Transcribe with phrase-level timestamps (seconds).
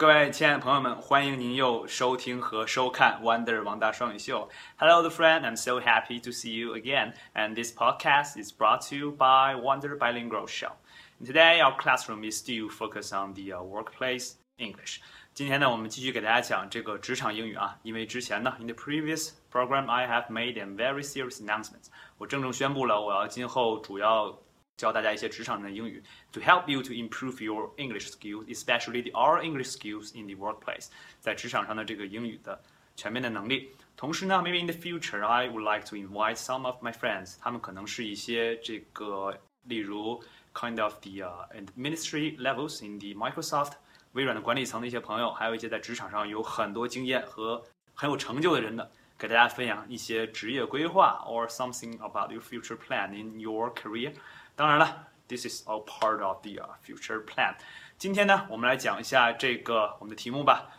[0.00, 4.46] 各位亲爱的朋友们，欢迎您又收听和收看 Wonder 王大双语秀。
[4.76, 5.40] Hello, the friend.
[5.40, 7.14] I'm so happy to see you again.
[7.32, 10.72] And this podcast is brought to you by Wonder Bilingual Show.
[11.18, 14.98] And today, our classroom is still focused on the uh, workplace English.
[15.32, 17.78] 今天呢，我们继续给大家讲这个职场英语啊。
[17.82, 21.86] 因为之前呢，in the previous program, I have made a very serious announcement.
[22.18, 24.38] 我郑重宣布了，我要今后主要
[24.76, 26.02] 教大家一些职场上的英语，
[26.32, 30.88] to help you to improve your English skills, especially the our English skills in the workplace，
[31.18, 32.62] 在职场上的这个英语的
[32.94, 33.70] 全面的能力。
[33.96, 41.26] 同时呢，maybe in the future I would like to invite some of my friends，他们可能是一些这个，例如 kind of the
[41.54, 43.72] administrative levels in the Microsoft
[44.12, 54.12] 微软的管理层的一些朋友，还有一些在职场上有很多经验和很有成就的人的，给大家分享一些职业规划 or something about your future plan in your career。
[54.54, 56.52] 当然了，this is all part of the
[56.84, 57.54] future plan。
[57.98, 60.70] 今天呢，我们来讲一下这个我们的题目吧。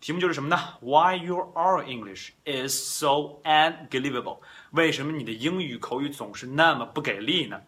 [0.00, 0.58] 题目就是什么呢？
[0.80, 4.40] Why your oral English is so unbelievable？
[4.72, 7.62] 为什么你的英语口语总是那么不给力呢？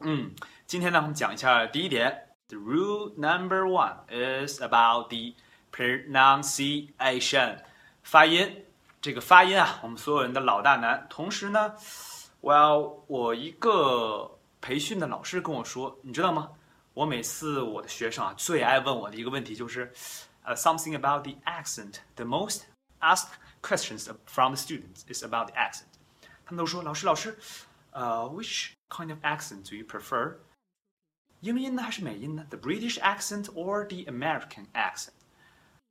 [0.00, 0.30] 嗯，
[0.66, 2.28] 今天呢，我们讲一下第一点。
[2.48, 5.34] The rule number one is about the
[5.72, 7.58] pronunciation，
[8.02, 8.64] 发音。
[9.00, 11.06] 这个发音啊，我们所有人的老大难。
[11.10, 11.74] 同时呢，
[12.40, 14.38] Well，我一个。
[14.63, 16.49] 培训的老师跟我说，你知道吗？
[16.93, 19.91] 我每次我的学生啊最爱问我的一个问题就是，
[20.43, 21.95] 呃，something about the accent.
[22.15, 22.61] The most
[23.01, 23.27] asked
[23.61, 25.91] questions from the students is about the accent.
[26.45, 27.37] 他们都说，老师，老师，
[27.91, 30.37] 呃，which kind of accent do you prefer?
[31.41, 35.09] 英音呢还是美音呢？The British accent or the American accent?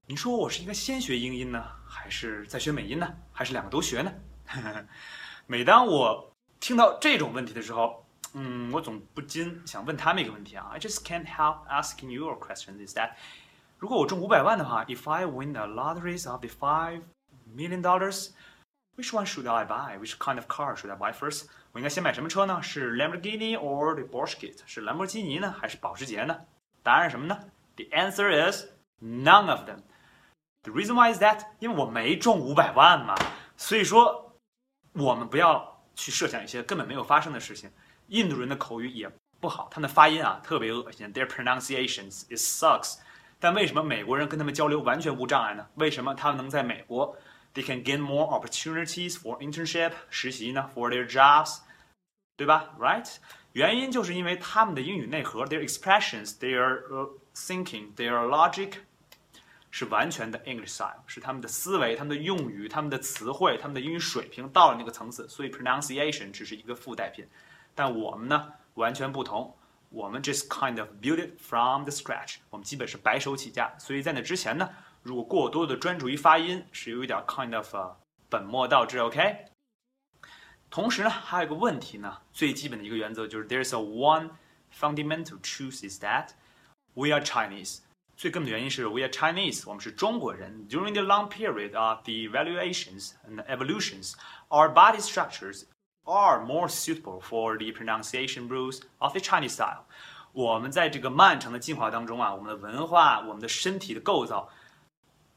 [0.06, 3.14] 你说我是应该先学英音呢，还是再学美音呢？
[3.32, 4.14] 还是两个都学呢？
[5.46, 8.01] 每当我听到这种问题的时候，
[8.33, 12.85] 嗯，我总不禁想问他们一个问题啊，I just can't help asking you a question.
[12.85, 13.11] Is that
[13.79, 17.01] 如果我中五百万的话，If I win a lottery of the five
[17.55, 18.31] million dollars,
[18.95, 19.97] which one should I buy?
[19.97, 21.45] Which kind of car should I buy first?
[21.71, 22.61] 我应该先买什么车呢？
[22.61, 24.55] 是 Lamborghini or the Porsche?
[24.65, 26.41] 是兰博基尼呢，还是保时捷呢？
[26.83, 27.39] 答案是什么呢？
[27.75, 28.65] The answer is
[29.01, 29.81] none of them.
[30.63, 33.15] The reason why is that 因为我没中五百万嘛，
[33.55, 34.35] 所以说
[34.93, 37.71] 我们不要去设想一些根本没有发生的事情。
[38.12, 42.98] 印度人的口语也不好，他们的发音啊特别恶心，their pronunciations it sucks。
[43.40, 45.66] 但为什么美国人跟他们交流完全无障碍呢？
[45.76, 47.16] 为什么他们能在美国
[47.54, 51.60] ，they can gain more opportunities for internship 实习呢？for their jobs，
[52.36, 53.16] 对吧？Right？
[53.52, 58.74] 原因就是因为他们的英语内核，their expressions，their thinking，their logic
[59.70, 67.26] 是完全的 English style，是他们的思维、他们的用语、他们的词汇、他们的英语水平到了那个层次，所以 pronunciation 只是一个附带品。
[67.75, 69.55] 但我们呢完全不同，
[69.89, 73.73] 我们 just kind of build it from the scratch，我们基本是白手起家。
[73.77, 74.69] 所以在那之前呢，
[75.03, 77.75] 如果过多的专注于发音，是有一点 kind of
[78.29, 78.99] 本末倒置。
[78.99, 79.45] OK。
[80.69, 84.31] 同时呢，还有一个问题呢，最基本的一个原则就是 there's a one
[84.77, 86.31] fundamental truth is that
[86.93, 87.79] we are Chinese。
[88.17, 90.67] 最根本的原因是 we are Chinese，我们是中国人。
[90.67, 94.15] During the long period of the evaluations and evolutions,
[94.49, 95.63] our body structures
[96.05, 99.83] are more suitable for the pronunciation rules of the Chinese style。
[100.31, 104.49] 我们在这个漫长的进化当中啊，我们的文化、我们的身体的构造，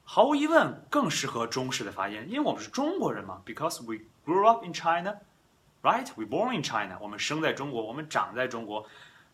[0.04, 3.40] 毫无疑问更适合中式的发音，因为我们是中国人嘛。
[3.44, 5.16] Because we grew up in China,
[5.82, 6.06] right?
[6.16, 6.98] We born in China。
[7.00, 8.86] 我们生在中国，我们长在中国。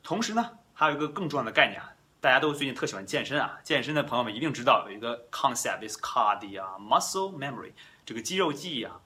[0.03, 7.73] 同时呢，还有一个更重要的概念啊，大家都最近特喜欢健身啊，健身的朋友们一定知道有一个 concept is called the muscle memory，
[8.05, 9.01] 这个肌肉记忆啊。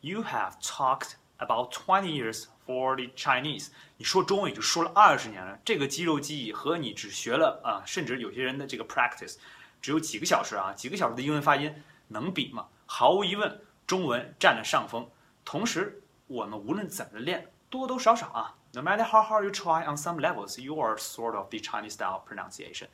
[0.00, 5.57] You have talked About twenty years for the Chinese，你说中文已经说了二十年了。
[5.63, 9.37] 这个肌肉记忆和你只学了啊，甚至有些人的这个 practice
[9.81, 11.73] 只有几个小时啊，几个小时的英文发音
[12.09, 12.67] 能比吗？
[12.85, 15.09] 毫无疑问，中文占了上风。
[15.45, 22.21] 同时，我们无论怎么练，多多少少啊，no matter how hard you try on some levels, you are sort of the Chinese style
[22.27, 22.87] pronunciation，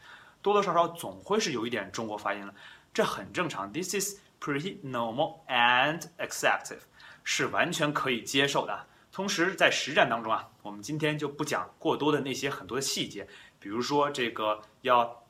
[0.44, 2.54] 多多少少总会是有一点中国发音了。
[2.94, 6.82] 这很正常，this is pretty normal and accepted。
[7.26, 8.88] 是完全可以接受的。
[9.12, 13.28] 同时，在实战当中啊，我们今天就不讲过多的那些很多的细节，
[13.60, 15.24] 比如说这个要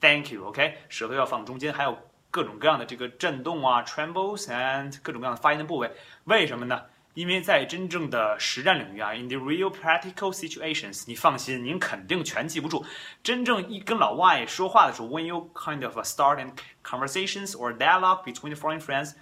[0.00, 1.98] thank you，OK，舌头要放中间，还有
[2.30, 5.90] 各种各样的这个震动啊，trembles and 各种各样的发音的部位。
[6.24, 6.82] 为什么呢？
[7.14, 12.86] 因为在真正的实战领域啊，in the real practical situations，你放心，您肯定全记不住。
[13.22, 16.52] 真正一跟老外说话的时候，when you kind of start in
[16.82, 19.14] conversations or dialogue between foreign friends。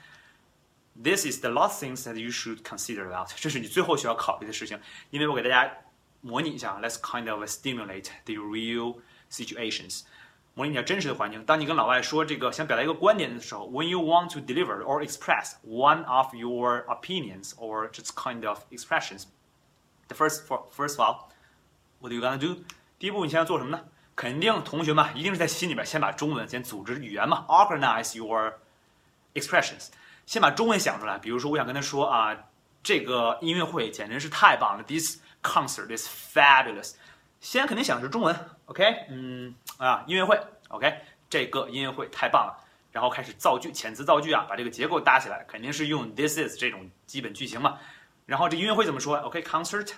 [1.01, 3.30] This is the last things that you should consider about。
[3.36, 5.71] 这是你最后需要考虑的事情，因为我给大家
[6.21, 9.00] 模拟一下，Let's kind of stimulate the real
[9.30, 10.03] situations。
[10.53, 11.44] 模拟一下真实的环境。
[11.45, 19.25] 当你跟老外说这个想表达一个观点的时候，when you want to deliver or express one of your opinions or just kind of expressions,
[20.07, 21.30] the first for first of all,
[22.00, 22.63] what are you gonna do？
[22.97, 23.83] 第一步，你现在做什么呢？
[24.15, 28.53] 肯定同学们一定是在心里边先把中文先组织语言嘛，organize your
[29.33, 29.89] expressions，
[30.31, 31.19] 先把中文想出来。
[31.19, 32.37] 比如说，我想跟他说啊，
[32.85, 36.94] 这个音乐会简直是太棒了，this concert is fabulous。
[37.41, 42.56] 先肯定想的是中文，OK，嗯啊，音乐会，OK，这个音乐会太棒了。
[42.93, 47.77] 然后开始造句，遣词造句啊，把这个结构搭起来，肯定是用 this is 这种基本句型嘛。
[48.25, 49.94] 然后这音乐会怎么说？OK，concert，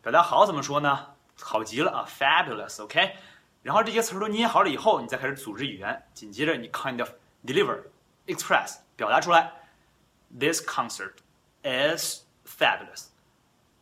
[0.00, 1.06] 表达好怎么说呢？
[1.40, 3.16] 好极了啊，fabulous，OK。
[3.64, 7.10] 然后这些词儿都捏好了以后，你再开始组织语言，紧接着你 kind of
[7.44, 7.82] deliver
[8.28, 9.50] express 表达出来。
[10.31, 11.21] This concert
[11.63, 13.07] is fabulous.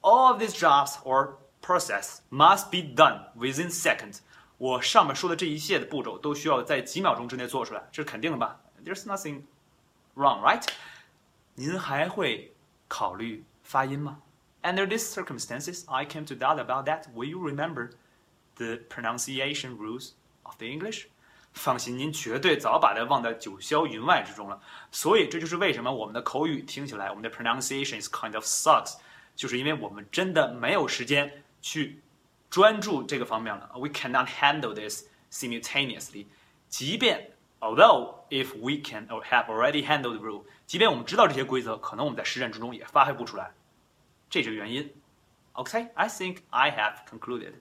[0.02, 4.20] All of these jobs or process must be done within seconds.
[4.58, 8.60] 我上面说的这一切的步骤都需要在几秒钟之内做出来，这是肯定的吧？
[8.84, 9.44] There's nothing
[10.16, 10.66] wrong, right?
[11.56, 12.54] 您还会
[12.88, 14.20] 考虑发音吗？
[14.62, 17.06] Under these circumstances, I came to doubt about that.
[17.14, 17.92] Will you remember?
[18.56, 20.14] the pronunciation rules
[20.46, 21.08] of the English。
[21.53, 24.61] 放心，您绝对早把它忘在九霄云外之中了。
[24.91, 28.97] 所以这就是为什么我们的口语听起来，我们的 pronunciation is kind of sucks，
[29.35, 32.01] 就是因为我们真的没有时间去
[32.49, 33.71] 专注这个方面了。
[33.75, 36.27] We cannot handle this simultaneously。
[36.69, 43.51] 即便 although if we can or have already handled the rule，即便我们知道这些规则，可能我们在实战之中也发挥不出来，
[44.31, 44.95] 这是原因。
[45.55, 47.55] Okay，I think I have concluded。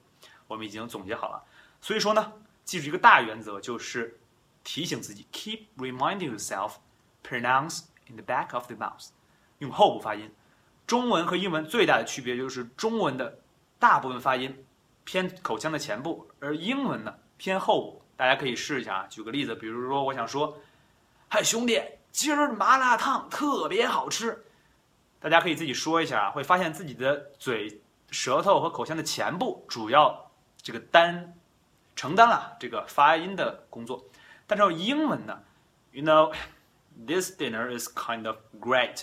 [0.48, 1.44] 我们已经总结好了，
[1.82, 2.32] 所以说呢，
[2.70, 4.20] 记住一个大原则，就是
[4.64, 6.74] 提醒自己，keep reminding yourself
[7.24, 9.08] pronounce in the back of the mouth，
[9.58, 10.32] 用后部发音。
[10.86, 13.40] 中文和英文最大的区别就是中文的
[13.80, 14.64] 大部分发音
[15.04, 18.02] 偏口腔的前部，而英文呢偏后部。
[18.16, 20.56] 大家可以试一下啊，举个例子，比如说我想说，
[21.28, 21.82] 嗨兄弟，
[22.12, 24.46] 今儿麻辣烫特别好吃。
[25.20, 27.82] 大家可以自己说一下啊，会发现自己的嘴、
[28.12, 30.30] 舌头和口腔的前部主要。
[30.62, 31.34] 这个单
[31.99, 34.05] 承担了这个发音的工作，
[34.47, 35.43] 但是英文呢，
[35.93, 36.35] you know
[37.07, 39.03] this dinner is kind of great，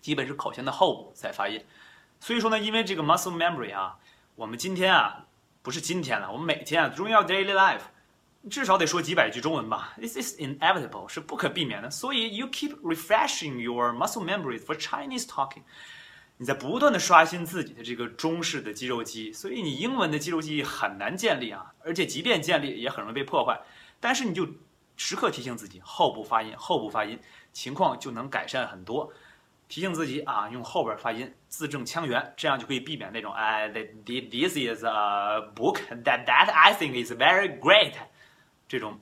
[0.00, 1.64] 基本是口腔的后部在发音，
[2.20, 3.98] 所以说呢，因为这个 muscle memory 啊，
[4.36, 5.26] 我们今天啊
[5.62, 7.80] 不是今天了，我们每天啊，during our daily life，
[8.48, 15.62] 至少得说几百句中文吧，this is inevitable 是不可避免的，所以 you keep refreshing your muscle memory for Chinese talking。
[16.41, 23.59] 你在不断的刷新自己的这个中式的肌肉记忆，所以你英文的肌肉记忆很难建立啊，而且即便建立也很容易被破坏。
[23.99, 24.47] 但是你就
[24.95, 27.19] 时刻提醒自己后部发音，后部发音，
[27.51, 29.11] 情况就能改善很多。
[29.67, 37.95] 提醒自己啊，用后边发音，字正腔圆，这样就可以避免那种哎，this is a book that that I think is very great，
[38.65, 38.97] 这种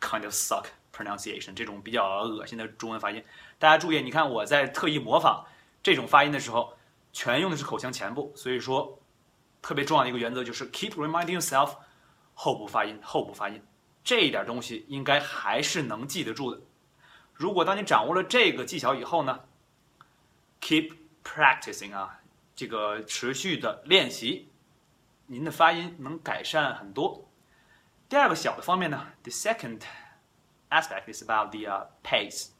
[0.00, 3.20] kind of suck pronunciation，这种比较恶心的中文发音。
[3.58, 5.44] 大家注意，你看我在特意模仿。
[5.82, 6.72] 这种发音的时候，
[7.12, 8.98] 全用的是口腔前部，所以说
[9.60, 11.76] 特别重要的一个原则就是 keep reminding yourself
[12.34, 13.60] 后部发音，后部发音，
[14.04, 16.60] 这一点东西应该还是能记得住的。
[17.34, 19.40] 如果当你掌握了这个技巧以后呢
[20.60, 20.94] ，keep
[21.24, 22.20] practicing 啊，
[22.54, 24.48] 这个持续的练习，
[25.26, 27.28] 您的发音能改善很多。
[28.08, 29.80] 第二个小的方面呢，the second
[30.70, 32.50] aspect is about the pace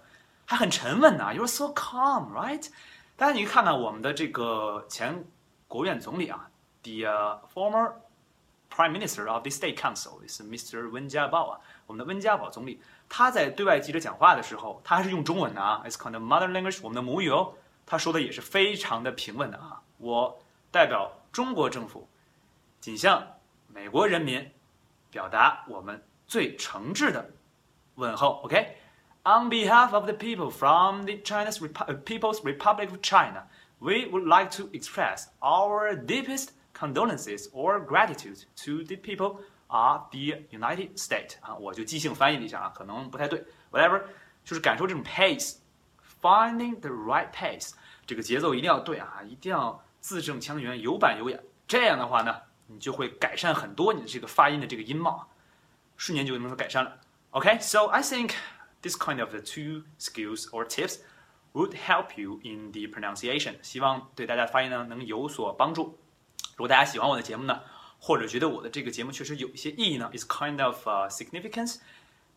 [0.46, 2.68] 还很沉稳啊、You're so calm, right？
[3.16, 5.24] 大家你看看我们的这个前
[5.68, 6.50] 国务院总理啊
[6.82, 7.92] ，the、former
[8.70, 10.90] Prime Minister of the State Council is Mr.
[10.90, 17.52] 温家宝啊，我们的温家宝总理，他在对外记者讲话的时候，他还是用中文的啊，It's kind of mother language，我们的母语哦。
[17.84, 19.82] 他说的也是非常的平稳的啊。
[19.98, 22.08] 我代表中国政府，
[22.79, 23.25] 仅向
[23.67, 24.51] 美国人民
[25.09, 27.29] 表达我们最诚挚的
[27.95, 28.41] 问候。
[28.43, 33.47] OK。On behalf of the people from the China's Repu- People's Republic of China,
[33.79, 40.45] we would like to express our deepest condolences or gratitude to the people of the
[40.51, 41.37] United States.
[41.41, 43.43] 啊，我就即兴翻译了一下啊，可能不太对。
[43.71, 44.03] Whatever，
[44.43, 47.71] 就是感受这种 pace，finding the right pace，
[48.05, 51.43] 这个节奏一定要对啊，一定要字正腔圆、有板有眼。
[51.67, 52.39] 这样的话呢，
[52.72, 55.28] 你就会改善很多你的这个发音的这个音貌，
[55.96, 56.98] 瞬间就能够改善了。
[57.30, 58.34] OK，so、I think
[58.80, 60.98] this kind of the two skills or tips
[61.52, 63.54] would help you in the pronunciation。
[63.62, 65.98] 希望对大家发音呢能有所帮助。
[66.56, 67.60] 如果大家喜欢我的节目呢，
[67.98, 71.78] 或者觉得我的这个节目确实有一些意义呢，is kind of、uh, significance，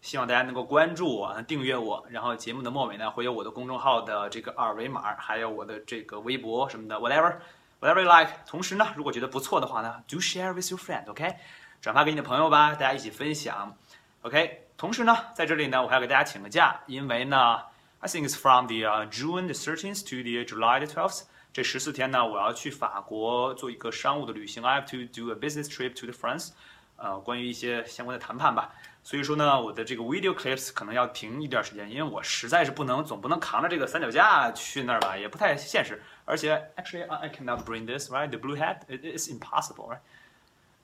[0.02, 2.06] 希望大家能够关注我、订阅我。
[2.10, 7.36] 然后节目的末尾呢会有我的公众号的这个二维码，还有我的这个微博什么的，whatever
[7.84, 8.32] whatever you like。
[8.48, 11.36] 同时呢，如果觉得不错的话呢，do share with your friend，OK，、
[11.82, 13.76] 转发给你的朋友吧，大家一起分享
[14.22, 14.62] ，OK。
[14.78, 17.62] 同时呢，在这里呢，我还要给大家请个假，因为呢
[18.00, 18.76] ，I think it's from the、
[19.08, 21.24] June the 13th to the July the 12th。
[21.54, 24.64] 这十四天呢，我要去法国做一个商务的旅行。
[24.64, 26.50] I have to do a business trip to the France，
[26.98, 28.72] 呃，关于一些相关的谈判吧。
[29.06, 36.02] 所以说呢，我的这个 video clips 可能要停一段时间，因为我实在是不能总不能扛着这个三脚架去那儿吧，也不太现实。
[36.24, 40.00] 而且，actually I cannot bring this right the blue hat it's impossible right，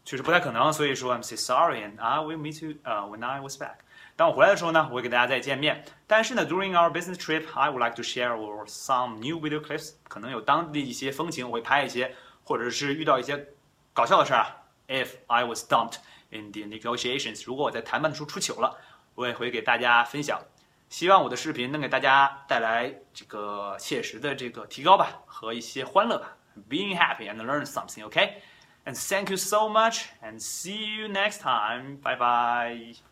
[0.03, 0.73] 确实不太可能。
[0.73, 3.75] 所以说 I'm so sorry and I will meet you、uh, when I was back。
[4.17, 5.85] 当我回来的时候呢，我会跟大家再见面。
[6.05, 8.35] 但是呢，during our business trip, I would like to share
[8.67, 9.93] some new video clips。
[10.09, 13.47] 可能有当地一些风情，我会拍一些，或者是遇到一些
[13.93, 14.57] 搞笑的事儿啊。
[14.89, 15.99] If I was dumped
[16.31, 18.77] in the negotiations，如果我在谈判的时候出糗了，
[19.15, 20.39] 我也会给大家分享。
[20.89, 26.35] 希望我的视频能给大家带来这个切实的这个提高吧，和一些欢乐吧。
[26.67, 28.41] Being happy and learn something, okay?
[28.85, 31.97] And thank you so much, and see you next time.
[32.01, 33.08] Bye bye.